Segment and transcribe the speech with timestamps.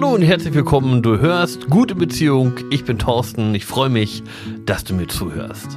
[0.00, 1.02] Hallo und herzlich willkommen.
[1.02, 2.52] Du hörst Gute Beziehung.
[2.70, 3.52] Ich bin Thorsten.
[3.56, 4.22] Ich freue mich,
[4.64, 5.76] dass du mir zuhörst.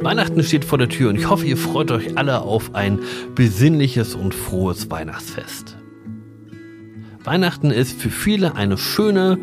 [0.00, 3.00] Weihnachten steht vor der Tür und ich hoffe, ihr freut euch alle auf ein
[3.34, 5.76] besinnliches und frohes Weihnachtsfest.
[7.22, 9.36] Weihnachten ist für viele eine schöne,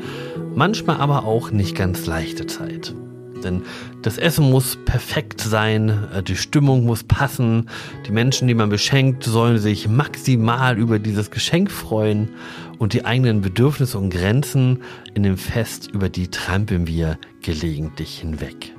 [0.55, 2.95] manchmal aber auch nicht ganz leichte Zeit.
[3.43, 3.63] Denn
[4.01, 7.69] das Essen muss perfekt sein, äh, die Stimmung muss passen,
[8.07, 12.29] die Menschen, die man beschenkt, sollen sich maximal über dieses Geschenk freuen
[12.77, 18.73] und die eigenen Bedürfnisse und Grenzen in dem Fest, über die trampeln wir gelegentlich hinweg.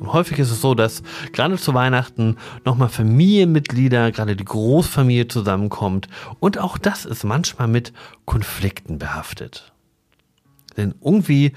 [0.00, 1.02] Und häufig ist es so, dass
[1.32, 6.08] gerade zu Weihnachten nochmal Familienmitglieder, gerade die Großfamilie zusammenkommt
[6.38, 7.92] und auch das ist manchmal mit
[8.24, 9.72] Konflikten behaftet.
[10.78, 11.52] Denn irgendwie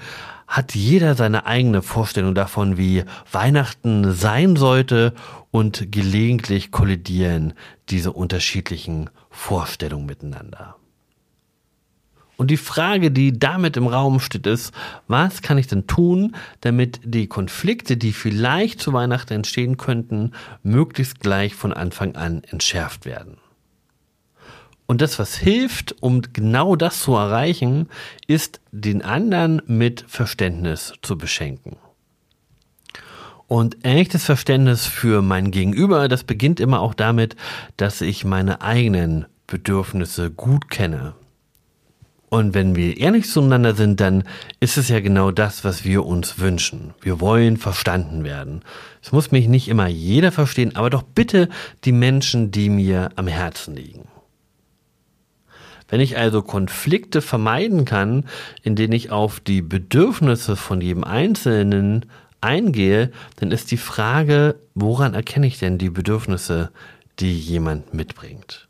[0.46, 5.14] hat jeder seine eigene Vorstellung davon, wie Weihnachten sein sollte
[5.50, 7.54] und gelegentlich kollidieren
[7.88, 10.76] diese unterschiedlichen Vorstellungen miteinander.
[12.36, 14.74] Und die Frage, die damit im Raum steht, ist,
[15.06, 21.20] was kann ich denn tun, damit die Konflikte, die vielleicht zu Weihnachten entstehen könnten, möglichst
[21.20, 23.36] gleich von Anfang an entschärft werden?
[24.92, 27.88] Und das, was hilft, um genau das zu erreichen,
[28.26, 31.78] ist, den anderen mit Verständnis zu beschenken.
[33.46, 37.36] Und echtes Verständnis für mein Gegenüber, das beginnt immer auch damit,
[37.78, 41.14] dass ich meine eigenen Bedürfnisse gut kenne.
[42.28, 44.24] Und wenn wir ehrlich zueinander sind, dann
[44.60, 46.92] ist es ja genau das, was wir uns wünschen.
[47.00, 48.60] Wir wollen verstanden werden.
[49.00, 51.48] Es muss mich nicht immer jeder verstehen, aber doch bitte
[51.84, 54.11] die Menschen, die mir am Herzen liegen.
[55.92, 58.24] Wenn ich also Konflikte vermeiden kann,
[58.62, 62.06] in denen ich auf die Bedürfnisse von jedem Einzelnen
[62.40, 66.70] eingehe, dann ist die Frage, woran erkenne ich denn die Bedürfnisse,
[67.20, 68.68] die jemand mitbringt?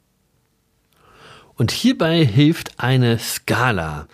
[1.57, 4.07] Und hierbei hilft eine Skala,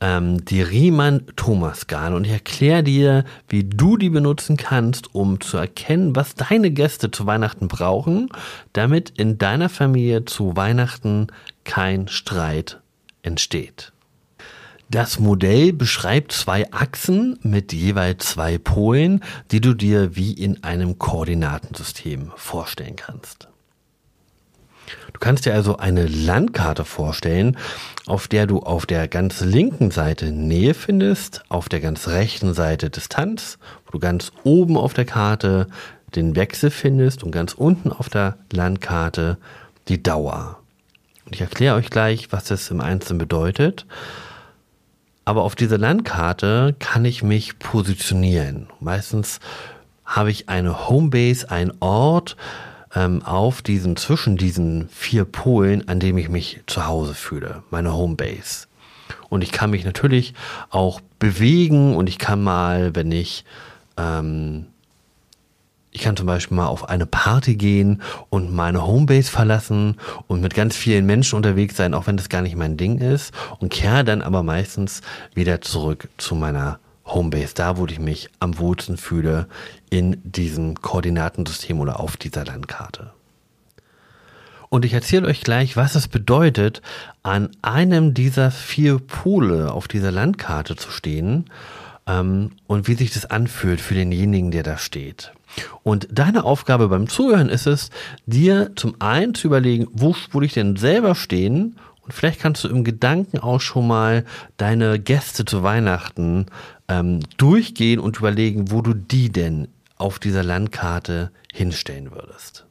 [0.00, 2.16] ähm, die Riemann-Thomas-Skala.
[2.16, 7.10] Und ich erkläre dir, wie du die benutzen kannst, um zu erkennen, was deine Gäste
[7.10, 8.28] zu Weihnachten brauchen,
[8.72, 11.28] damit in deiner Familie zu Weihnachten
[11.64, 12.80] kein Streit
[13.22, 13.92] entsteht.
[14.90, 20.98] Das Modell beschreibt zwei Achsen mit jeweils zwei Polen, die du dir wie in einem
[20.98, 23.49] Koordinatensystem vorstellen kannst.
[25.12, 27.56] Du kannst dir also eine Landkarte vorstellen,
[28.06, 32.90] auf der du auf der ganz linken Seite Nähe findest, auf der ganz rechten Seite
[32.90, 35.66] Distanz, wo du ganz oben auf der Karte
[36.14, 39.38] den Wechsel findest und ganz unten auf der Landkarte
[39.88, 40.58] die Dauer.
[41.26, 43.86] Und ich erkläre euch gleich, was das im Einzelnen bedeutet.
[45.24, 48.68] Aber auf dieser Landkarte kann ich mich positionieren.
[48.80, 49.38] Meistens
[50.04, 52.36] habe ich eine Homebase, einen Ort
[52.94, 57.94] ähm, auf diesen, zwischen diesen vier Polen, an dem ich mich zu Hause fühle, meine
[57.94, 58.66] Homebase.
[59.28, 60.34] Und ich kann mich natürlich
[60.70, 63.44] auch bewegen und ich kann mal, wenn ich
[63.96, 64.66] ähm,
[65.92, 69.96] ich kann zum Beispiel mal auf eine Party gehen und meine Homebase verlassen
[70.28, 73.34] und mit ganz vielen Menschen unterwegs sein, auch wenn das gar nicht mein Ding ist
[73.58, 75.02] und kehre dann aber meistens
[75.34, 76.78] wieder zurück zu meiner
[77.12, 79.46] Homebase, da wo ich mich am wohlsten fühle
[79.90, 83.12] in diesem Koordinatensystem oder auf dieser Landkarte.
[84.68, 86.80] Und ich erzähle euch gleich, was es bedeutet,
[87.24, 91.50] an einem dieser vier Pole auf dieser Landkarte zu stehen
[92.06, 95.32] ähm, und wie sich das anfühlt für denjenigen, der da steht.
[95.82, 97.90] Und deine Aufgabe beim Zuhören ist es,
[98.26, 101.76] dir zum einen zu überlegen, wo würde ich denn selber stehen?
[102.10, 104.24] Und vielleicht kannst du im Gedanken auch schon mal
[104.56, 106.46] deine Gäste zu Weihnachten
[106.88, 112.66] ähm, durchgehen und überlegen, wo du die denn auf dieser Landkarte hinstellen würdest.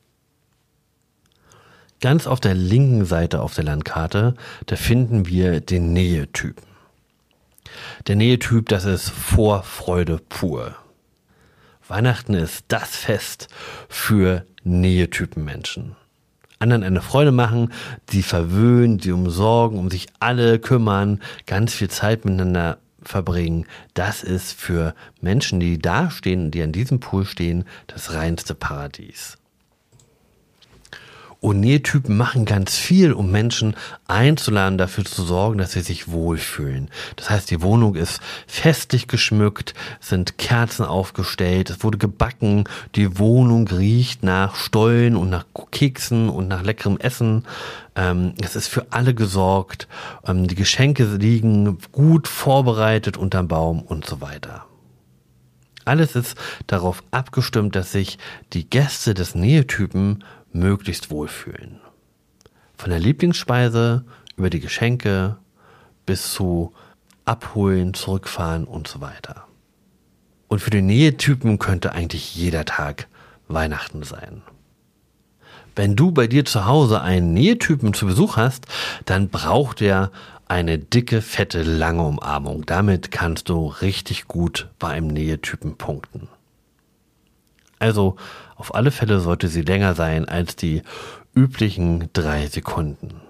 [2.01, 4.35] Ganz auf der linken Seite auf der Landkarte,
[4.65, 6.65] da finden wir den Nähetypen.
[8.07, 10.75] Der Nähetyp, das ist Vorfreude pur.
[11.87, 13.47] Weihnachten ist das Fest
[13.87, 15.95] für Nähetypen Menschen.
[16.59, 17.71] Anderen eine Freude machen,
[18.09, 23.65] sie verwöhnen, sie umsorgen, um sich alle kümmern, ganz viel Zeit miteinander verbringen.
[23.93, 29.37] Das ist für Menschen, die da stehen, die an diesem Pool stehen, das reinste Paradies.
[31.41, 33.75] Und Nähtypen machen ganz viel, um Menschen
[34.07, 36.89] einzuladen, dafür zu sorgen, dass sie sich wohlfühlen.
[37.15, 42.65] Das heißt, die Wohnung ist festlich geschmückt, sind Kerzen aufgestellt, es wurde gebacken,
[42.95, 47.45] die Wohnung riecht nach Stollen und nach Keksen und nach leckerem Essen.
[47.95, 49.87] Ähm, es ist für alle gesorgt,
[50.27, 54.65] ähm, die Geschenke liegen gut vorbereitet unterm Baum und so weiter.
[55.85, 56.37] Alles ist
[56.67, 58.19] darauf abgestimmt, dass sich
[58.53, 61.79] die Gäste des Nähetypen möglichst wohlfühlen.
[62.77, 64.05] Von der Lieblingsspeise
[64.35, 65.37] über die Geschenke
[66.05, 66.73] bis zu
[67.25, 69.45] abholen, zurückfahren und so weiter.
[70.47, 73.07] Und für den Nähetypen könnte eigentlich jeder Tag
[73.47, 74.41] Weihnachten sein.
[75.75, 78.65] Wenn du bei dir zu Hause einen Nähetypen zu Besuch hast,
[79.05, 80.11] dann braucht er
[80.47, 82.65] eine dicke, fette, lange Umarmung.
[82.65, 86.27] Damit kannst du richtig gut bei einem Nähetypen punkten.
[87.77, 88.17] Also
[88.59, 90.83] auf alle Fälle sollte sie länger sein als die
[91.33, 93.21] üblichen drei Sekunden.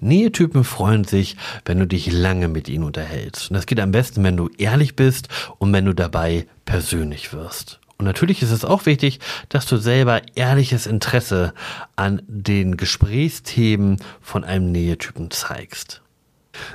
[0.00, 3.50] Nähetypen freuen sich, wenn du dich lange mit ihnen unterhältst.
[3.50, 5.28] Und das geht am besten, wenn du ehrlich bist
[5.58, 7.80] und wenn du dabei persönlich wirst.
[7.98, 9.20] Und natürlich ist es auch wichtig,
[9.50, 11.52] dass du selber ehrliches Interesse
[11.96, 16.00] an den Gesprächsthemen von einem Nähetypen zeigst.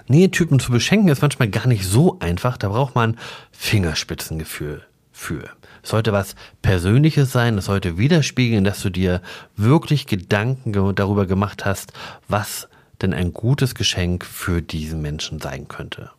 [0.07, 3.17] Nähetypen zu beschenken ist manchmal gar nicht so einfach, da braucht man
[3.51, 4.83] Fingerspitzengefühl
[5.15, 5.50] für.
[5.81, 9.21] Es sollte was Persönliches sein, es sollte widerspiegeln, dass du dir
[9.56, 11.94] wirklich Gedanken darüber gemacht hast,
[12.27, 12.67] was
[13.01, 16.12] denn ein gutes Geschenk für diesen Menschen sein könnte.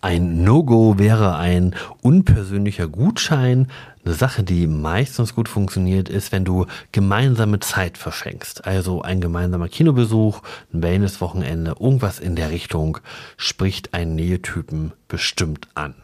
[0.00, 3.66] Ein No-Go wäre ein unpersönlicher Gutschein.
[4.04, 8.64] Eine Sache, die meistens gut funktioniert, ist, wenn du gemeinsame Zeit verschenkst.
[8.64, 10.42] Also ein gemeinsamer Kinobesuch,
[10.72, 12.98] ein Wellness-Wochenende, irgendwas in der Richtung
[13.36, 15.94] spricht einen Nähetypen bestimmt an.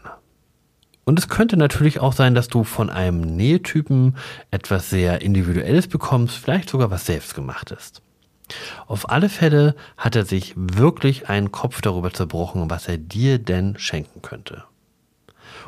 [1.05, 4.17] Und es könnte natürlich auch sein, dass du von einem Nähetypen
[4.49, 7.93] etwas sehr Individuelles bekommst, vielleicht sogar was selbstgemachtes.
[8.87, 13.77] Auf alle Fälle hat er sich wirklich einen Kopf darüber zerbrochen, was er dir denn
[13.77, 14.63] schenken könnte.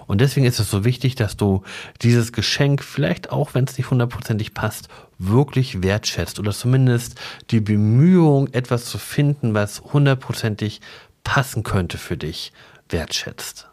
[0.08, 1.64] Und deswegen ist es so wichtig, dass du
[2.02, 4.88] dieses Geschenk, vielleicht auch wenn es nicht hundertprozentig passt,
[5.20, 7.20] wirklich wertschätzt oder zumindest
[7.52, 10.82] die Bemühung, etwas zu finden, was hundertprozentig
[11.24, 12.54] passen könnte für dich,
[12.90, 13.68] wertschätzt.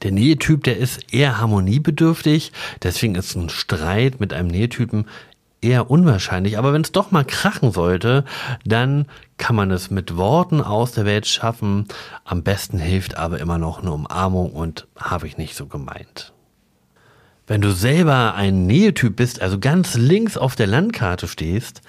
[0.00, 2.52] Der Nähetyp, der ist eher harmoniebedürftig,
[2.82, 5.06] deswegen ist ein Streit mit einem Nähetypen
[5.60, 6.58] eher unwahrscheinlich.
[6.58, 8.24] Aber wenn es doch mal krachen sollte,
[8.64, 9.06] dann
[9.38, 11.86] kann man es mit Worten aus der Welt schaffen.
[12.24, 16.32] Am besten hilft aber immer noch eine Umarmung und habe ich nicht so gemeint.
[17.46, 21.82] Wenn du selber ein Nähetyp bist, also ganz links auf der Landkarte stehst,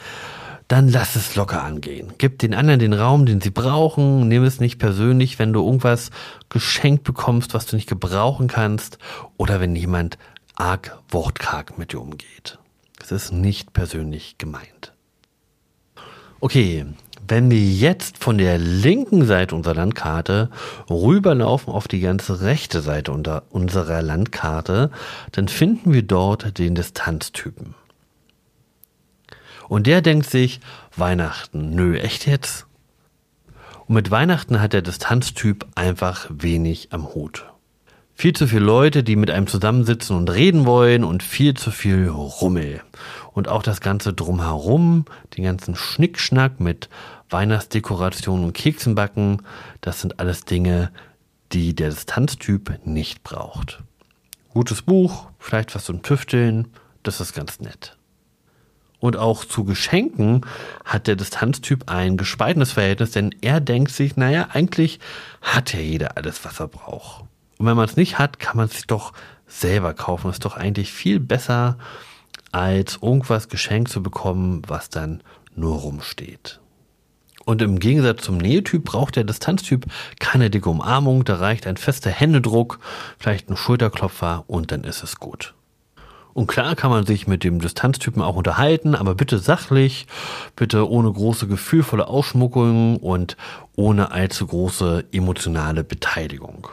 [0.67, 2.13] dann lass es locker angehen.
[2.17, 4.27] Gib den anderen den Raum, den sie brauchen.
[4.27, 6.09] Nimm es nicht persönlich, wenn du irgendwas
[6.49, 8.97] geschenkt bekommst, was du nicht gebrauchen kannst
[9.37, 10.17] oder wenn jemand
[10.55, 12.59] arg wortkarg mit dir umgeht.
[13.01, 14.93] Es ist nicht persönlich gemeint.
[16.39, 16.85] Okay,
[17.27, 20.49] wenn wir jetzt von der linken Seite unserer Landkarte
[20.89, 23.11] rüberlaufen auf die ganze rechte Seite
[23.49, 24.91] unserer Landkarte,
[25.31, 27.75] dann finden wir dort den Distanztypen.
[29.69, 30.59] Und der denkt sich,
[30.95, 32.67] Weihnachten, nö, echt jetzt?
[33.87, 37.45] Und mit Weihnachten hat der Distanztyp einfach wenig am Hut.
[38.15, 42.07] Viel zu viele Leute, die mit einem zusammensitzen und reden wollen und viel zu viel
[42.07, 42.81] Rummel.
[43.33, 45.05] Und auch das Ganze drumherum,
[45.35, 46.89] den ganzen Schnickschnack mit
[47.29, 49.41] Weihnachtsdekorationen und Keksenbacken,
[49.81, 50.91] das sind alles Dinge,
[51.51, 53.83] die der Distanztyp nicht braucht.
[54.53, 56.67] Gutes Buch, vielleicht was zum Tüfteln,
[57.01, 57.97] das ist ganz nett.
[59.03, 60.45] Und auch zu Geschenken
[60.85, 65.01] hat der Distanztyp ein gespaltenes Verhältnis, denn er denkt sich, naja, eigentlich
[65.41, 67.25] hat ja jeder alles, was er braucht.
[67.57, 69.11] Und wenn man es nicht hat, kann man es sich doch
[69.45, 70.29] selber kaufen.
[70.29, 71.77] ist doch eigentlich viel besser,
[72.53, 75.21] als irgendwas geschenkt zu bekommen, was dann
[75.53, 76.61] nur rumsteht.
[77.43, 79.85] Und im Gegensatz zum Nähetyp braucht der Distanztyp
[80.21, 82.79] keine dicke Umarmung, da reicht ein fester Händedruck,
[83.19, 85.55] vielleicht ein Schulterklopfer und dann ist es gut.
[86.33, 90.07] Und klar kann man sich mit dem Distanztypen auch unterhalten, aber bitte sachlich,
[90.55, 93.37] bitte ohne große gefühlvolle Ausschmuckung und
[93.75, 96.67] ohne allzu große emotionale Beteiligung.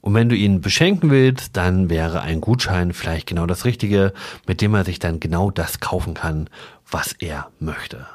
[0.00, 4.12] Und wenn du ihn beschenken willst, dann wäre ein Gutschein vielleicht genau das Richtige,
[4.46, 6.48] mit dem er sich dann genau das kaufen kann,
[6.90, 8.06] was er möchte.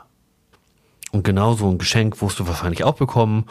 [1.12, 3.46] Und genau so ein Geschenk wirst du wahrscheinlich auch bekommen.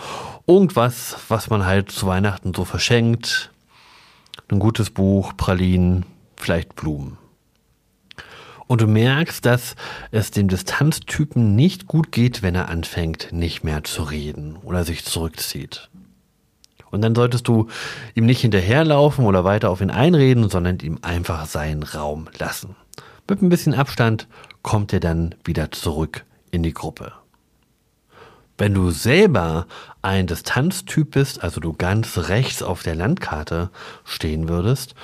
[0.46, 3.50] Irgendwas, was man halt zu Weihnachten so verschenkt.
[4.48, 6.06] Ein gutes Buch, Pralinen,
[6.40, 7.18] vielleicht Blumen.
[8.66, 9.76] Und du merkst, dass
[10.10, 15.04] es dem Distanztypen nicht gut geht, wenn er anfängt, nicht mehr zu reden oder sich
[15.04, 15.88] zurückzieht.
[16.90, 17.68] Und dann solltest du
[18.14, 22.76] ihm nicht hinterherlaufen oder weiter auf ihn einreden, sondern ihm einfach seinen Raum lassen.
[23.28, 24.26] Mit ein bisschen Abstand
[24.62, 27.12] kommt er dann wieder zurück in die Gruppe.
[28.56, 29.66] Wenn du selber
[30.02, 33.70] ein Distanztyp bist, also du ganz rechts auf der Landkarte
[34.04, 34.94] stehen würdest,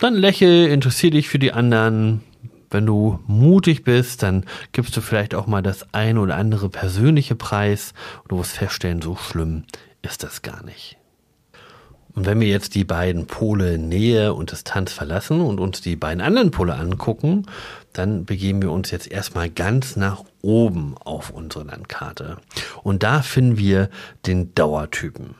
[0.00, 2.22] dann lächel, interessier dich für die anderen.
[2.70, 7.34] Wenn du mutig bist, dann gibst du vielleicht auch mal das ein oder andere persönliche
[7.34, 7.94] Preis.
[8.28, 9.64] Du wirst feststellen, so schlimm
[10.02, 10.96] ist das gar nicht.
[12.14, 16.20] Und wenn wir jetzt die beiden Pole Nähe und Distanz verlassen und uns die beiden
[16.20, 17.46] anderen Pole angucken,
[17.92, 22.38] dann begeben wir uns jetzt erstmal ganz nach oben auf unsere Landkarte.
[22.82, 23.90] Und da finden wir
[24.26, 25.34] den Dauertypen.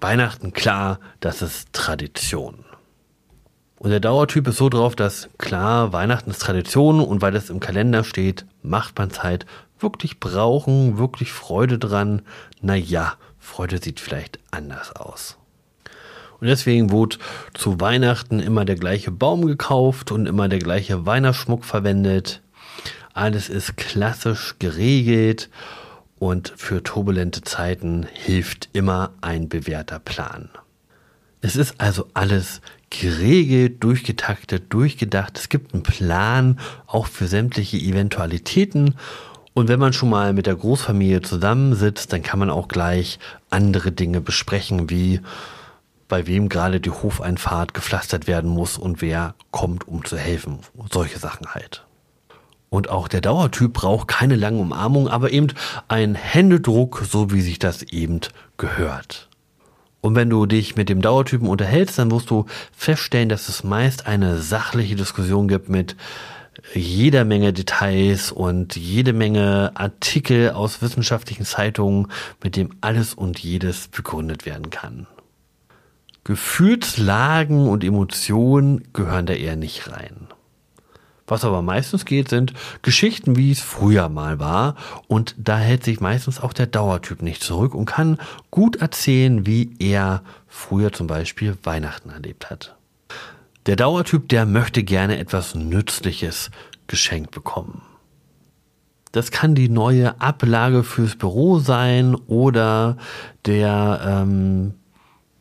[0.00, 2.65] Weihnachten, klar, das ist Tradition.
[3.86, 7.60] Und der Dauertyp ist so drauf, dass klar, Weihnachten ist Tradition und weil das im
[7.60, 9.46] Kalender steht, macht man Zeit.
[9.78, 12.22] Wirklich brauchen, wirklich Freude dran.
[12.60, 15.36] Naja, Freude sieht vielleicht anders aus.
[16.40, 17.18] Und deswegen wurde
[17.54, 22.42] zu Weihnachten immer der gleiche Baum gekauft und immer der gleiche Weihnachtsschmuck verwendet.
[23.14, 25.48] Alles ist klassisch geregelt
[26.18, 30.48] und für turbulente Zeiten hilft immer ein bewährter Plan.
[31.46, 35.38] Es ist also alles geregelt, durchgetaktet, durchgedacht.
[35.38, 38.94] Es gibt einen Plan auch für sämtliche Eventualitäten.
[39.54, 43.18] Und wenn man schon mal mit der Großfamilie zusammensitzt, dann kann man auch gleich
[43.50, 45.20] andere Dinge besprechen, wie
[46.08, 50.60] bei wem gerade die Hofeinfahrt gepflastert werden muss und wer kommt, um zu helfen.
[50.92, 51.84] Solche Sachen halt.
[52.68, 55.48] Und auch der Dauertyp braucht keine lange Umarmung, aber eben
[55.88, 58.20] ein Händedruck, so wie sich das eben
[58.58, 59.28] gehört.
[60.00, 64.06] Und wenn du dich mit dem Dauertypen unterhältst, dann wirst du feststellen, dass es meist
[64.06, 65.96] eine sachliche Diskussion gibt mit
[66.74, 72.08] jeder Menge Details und jede Menge Artikel aus wissenschaftlichen Zeitungen,
[72.42, 75.06] mit dem alles und jedes begründet werden kann.
[76.24, 80.28] Gefühlslagen und Emotionen gehören da eher nicht rein.
[81.26, 82.52] Was aber meistens geht, sind
[82.82, 84.76] Geschichten, wie es früher mal war.
[85.08, 88.18] Und da hält sich meistens auch der Dauertyp nicht zurück und kann
[88.50, 92.76] gut erzählen, wie er früher zum Beispiel Weihnachten erlebt hat.
[93.66, 96.50] Der Dauertyp, der möchte gerne etwas Nützliches
[96.86, 97.82] geschenkt bekommen.
[99.10, 102.98] Das kann die neue Ablage fürs Büro sein oder
[103.46, 104.74] der ähm,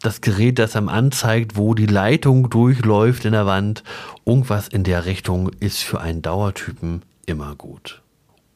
[0.06, 3.84] das Gerät, das einem anzeigt, wo die Leitung durchläuft in der Wand.
[4.26, 8.02] Irgendwas in der Richtung ist für einen Dauertypen immer gut.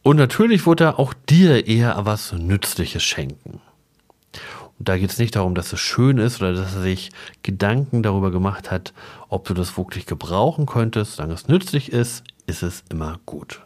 [0.03, 3.61] Und natürlich wird er auch dir eher was Nützliches schenken.
[4.77, 7.11] Und da geht es nicht darum, dass es schön ist oder dass er sich
[7.43, 8.93] Gedanken darüber gemacht hat,
[9.27, 11.15] ob du das wirklich gebrauchen könntest.
[11.15, 13.61] Solange es nützlich ist, ist es immer gut.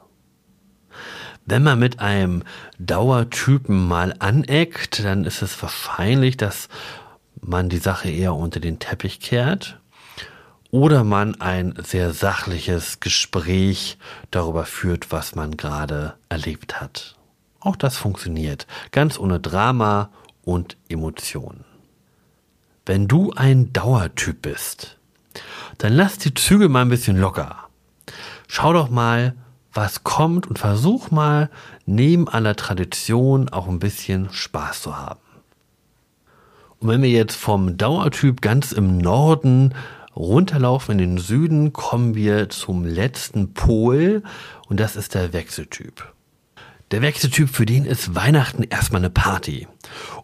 [1.46, 2.44] Wenn man mit einem
[2.80, 6.70] Dauertypen mal aneckt, dann ist es wahrscheinlich, dass
[7.48, 9.80] man die Sache eher unter den Teppich kehrt
[10.72, 13.98] oder man ein sehr sachliches Gespräch
[14.32, 17.16] darüber führt, was man gerade erlebt hat.
[17.60, 20.10] Auch das funktioniert, ganz ohne Drama
[20.44, 21.64] und Emotionen.
[22.86, 24.98] Wenn du ein Dauertyp bist,
[25.78, 27.70] dann lass die Züge mal ein bisschen locker.
[28.48, 29.36] Schau doch mal,
[29.74, 31.50] was kommt und versuch mal,
[31.86, 35.20] neben aller Tradition auch ein bisschen Spaß zu haben.
[36.84, 39.74] Und wenn wir jetzt vom Dauertyp ganz im Norden
[40.18, 44.22] runterlaufen in den Süden, kommen wir zum letzten Pol
[44.68, 46.12] und das ist der Wechseltyp.
[46.92, 49.66] Der Wechseltyp, für den ist Weihnachten erstmal eine Party.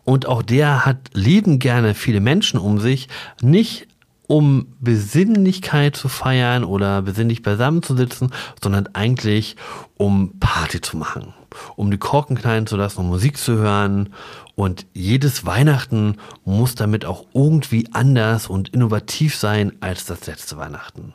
[0.04, 3.08] Und auch der hat lieben gerne viele Menschen um sich,
[3.42, 3.88] nicht
[4.28, 9.56] um Besinnlichkeit zu feiern oder besinnlich beisammen zu sitzen, sondern eigentlich
[9.96, 11.34] um Party zu machen,
[11.76, 14.14] um die Korken knallen zu lassen, um Musik zu hören
[14.56, 21.14] und jedes Weihnachten muss damit auch irgendwie anders und innovativ sein als das letzte Weihnachten.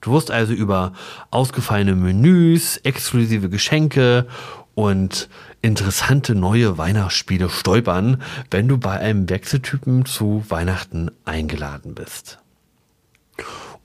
[0.00, 0.92] Du wirst also über
[1.30, 4.26] ausgefallene Menüs, exklusive Geschenke
[4.74, 5.28] und
[5.62, 12.38] interessante neue Weihnachtsspiele stolpern, wenn du bei einem Wechseltypen zu Weihnachten eingeladen bist.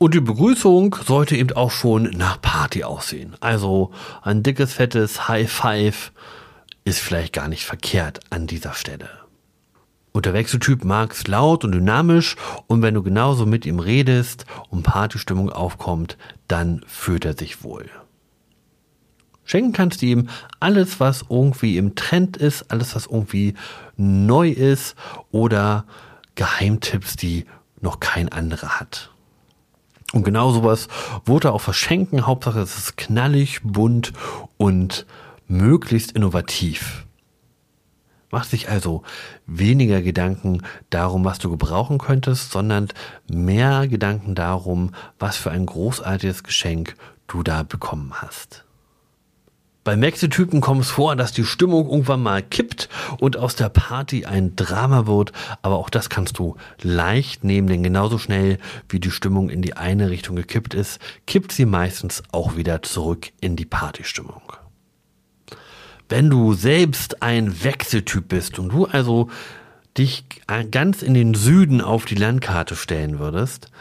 [0.01, 3.35] Und die Begrüßung sollte eben auch schon nach Party aussehen.
[3.39, 3.91] Also
[4.23, 6.11] ein dickes, fettes High Five
[6.83, 9.09] ist vielleicht gar nicht verkehrt an dieser Stelle.
[10.11, 14.47] Und der Wechseltyp mag es laut und dynamisch und wenn du genauso mit ihm redest
[14.71, 16.17] und Partystimmung aufkommt,
[16.47, 17.87] dann fühlt er sich wohl.
[19.43, 20.29] Schenken kannst du ihm
[20.59, 23.53] alles, was irgendwie im Trend ist, alles, was irgendwie
[23.97, 24.95] neu ist
[25.29, 25.85] oder
[26.33, 27.45] Geheimtipps, die
[27.81, 29.11] noch kein anderer hat.
[30.13, 30.87] Und genau sowas
[31.25, 32.25] wurde auch verschenken.
[32.25, 34.13] Hauptsache es ist knallig, bunt
[34.57, 35.05] und
[35.47, 37.05] möglichst innovativ.
[38.31, 39.03] Mach sich also
[39.45, 42.87] weniger Gedanken darum, was du gebrauchen könntest, sondern
[43.29, 46.95] mehr Gedanken darum, was für ein großartiges Geschenk
[47.27, 48.63] du da bekommen hast.
[49.83, 52.87] Bei Wechseltypen kommt es vor, dass die Stimmung irgendwann mal kippt
[53.19, 55.31] und aus der Party ein Drama wird,
[55.63, 58.59] aber auch das kannst du leicht nehmen, denn genauso schnell
[58.89, 63.31] wie die Stimmung in die eine Richtung gekippt ist, kippt sie meistens auch wieder zurück
[63.41, 64.43] in die Partystimmung.
[66.09, 69.29] Wenn du selbst ein Wechseltyp bist und du also
[69.97, 70.25] dich
[70.69, 73.71] ganz in den Süden auf die Landkarte stellen würdest,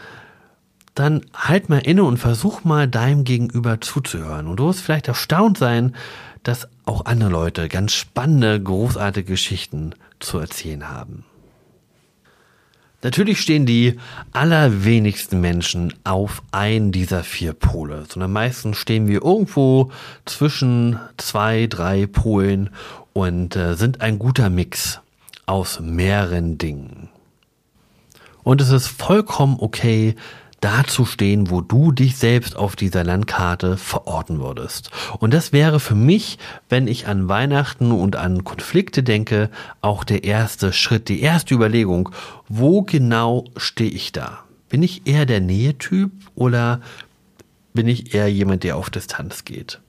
[0.95, 4.47] dann halt mal inne und versuch mal deinem Gegenüber zuzuhören.
[4.47, 5.95] Und du wirst vielleicht erstaunt sein,
[6.43, 11.23] dass auch andere Leute ganz spannende, großartige Geschichten zu erzählen haben.
[13.03, 13.97] Natürlich stehen die
[14.31, 19.91] allerwenigsten Menschen auf einen dieser vier Pole, sondern meistens stehen wir irgendwo
[20.25, 22.69] zwischen zwei, drei Polen
[23.13, 24.99] und äh, sind ein guter Mix
[25.47, 27.09] aus mehreren Dingen.
[28.43, 30.15] Und es ist vollkommen okay,
[30.61, 34.91] da zu stehen, wo du dich selbst auf dieser Landkarte verorten würdest.
[35.19, 36.37] Und das wäre für mich,
[36.69, 39.49] wenn ich an Weihnachten und an Konflikte denke,
[39.81, 42.09] auch der erste Schritt, die erste Überlegung,
[42.47, 44.43] wo genau stehe ich da?
[44.69, 46.79] Bin ich eher der Nähetyp oder
[47.73, 49.81] bin ich eher jemand, der auf Distanz geht?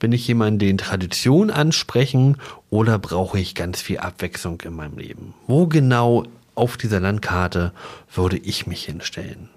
[0.00, 2.36] Bin ich jemand, den Tradition ansprechen
[2.70, 5.34] oder brauche ich ganz viel Abwechslung in meinem Leben?
[5.46, 6.24] Wo genau
[6.56, 7.72] auf dieser Landkarte
[8.12, 9.48] würde ich mich hinstellen?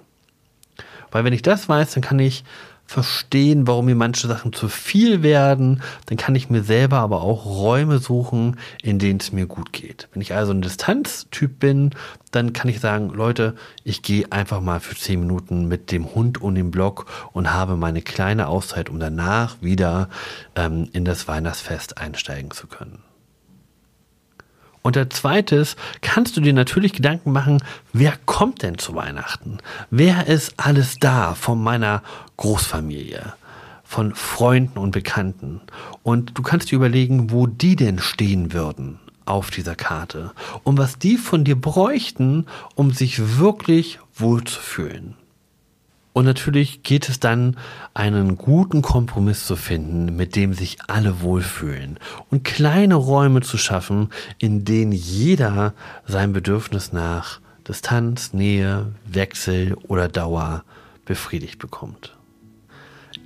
[1.11, 2.43] Weil wenn ich das weiß, dann kann ich
[2.87, 5.81] verstehen, warum mir manche Sachen zu viel werden.
[6.05, 10.07] Dann kann ich mir selber aber auch Räume suchen, in denen es mir gut geht.
[10.13, 11.91] Wenn ich also ein Distanztyp bin,
[12.31, 16.41] dann kann ich sagen, Leute, ich gehe einfach mal für zehn Minuten mit dem Hund
[16.41, 20.09] und dem Block und habe meine kleine Auszeit, um danach wieder
[20.55, 22.99] ähm, in das Weihnachtsfest einsteigen zu können.
[24.85, 27.57] Und der zweites, kannst du dir natürlich Gedanken machen,
[27.91, 29.57] wer kommt denn zu Weihnachten?
[29.89, 32.03] Wer ist alles da von meiner
[32.37, 33.33] Großfamilie?
[33.87, 35.61] von Freunden und Bekannten.
[36.01, 40.31] Und du kannst dir überlegen, wo die denn stehen würden auf dieser Karte
[40.63, 45.15] und was die von dir bräuchten, um sich wirklich wohl zu fühlen.
[46.15, 47.57] Und natürlich geht es dann,
[47.93, 51.99] einen guten Kompromiss zu finden, mit dem sich alle wohlfühlen
[52.31, 54.07] und kleine Räume zu schaffen,
[54.37, 55.73] in denen jeder
[56.07, 60.63] sein Bedürfnis nach Distanz, Nähe, Wechsel oder Dauer
[61.03, 62.15] befriedigt bekommt.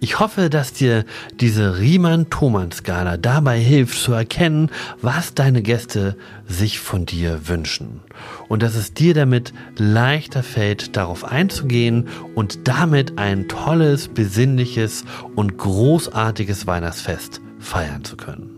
[0.01, 1.03] Ich hoffe, dass dir
[1.39, 6.15] diese Riemann-Thomann-Skala dabei hilft zu erkennen, was deine Gäste
[6.47, 8.01] sich von dir wünschen.
[8.47, 15.03] Und dass es dir damit leichter fällt, darauf einzugehen und damit ein tolles, besinnliches
[15.35, 18.51] und großartiges Weihnachtsfest feiern zu können.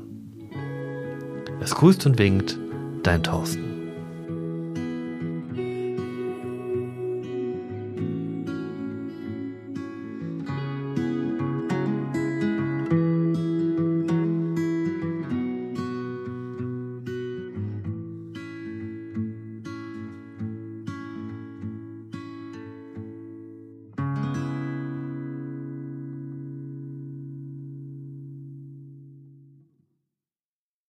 [1.59, 2.57] Es grüßt und winkt,
[3.03, 3.70] dein Thorsten.